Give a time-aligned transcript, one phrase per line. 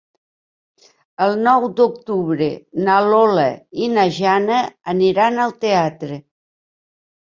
[1.25, 2.49] El nou d'octubre
[2.89, 3.47] na Lola
[3.87, 4.67] i na Jana
[4.99, 6.23] aniran al teatre.